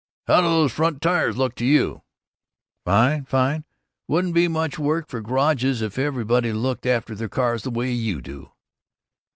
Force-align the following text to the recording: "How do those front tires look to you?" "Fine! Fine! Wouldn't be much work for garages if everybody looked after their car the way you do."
"How 0.25 0.37
do 0.41 0.47
those 0.47 0.71
front 0.73 0.99
tires 0.99 1.37
look 1.37 1.53
to 1.57 1.63
you?" 1.63 2.01
"Fine! 2.85 3.25
Fine! 3.25 3.65
Wouldn't 4.07 4.33
be 4.33 4.47
much 4.47 4.79
work 4.79 5.07
for 5.07 5.21
garages 5.21 5.83
if 5.83 5.99
everybody 5.99 6.51
looked 6.51 6.87
after 6.87 7.13
their 7.13 7.29
car 7.29 7.55
the 7.59 7.69
way 7.69 7.91
you 7.91 8.19
do." 8.19 8.51